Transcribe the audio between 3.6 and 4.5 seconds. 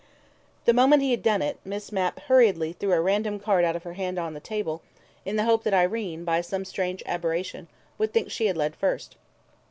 out of her hand on to the